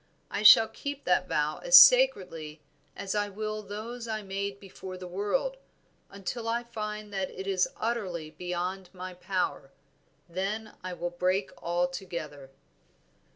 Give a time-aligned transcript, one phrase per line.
[0.31, 2.59] I shall keep that vow as sacredly
[2.95, 5.57] as I will those I made before the world,
[6.09, 9.69] until I find that it is utterly beyond my power,
[10.27, 12.49] then I will break all together."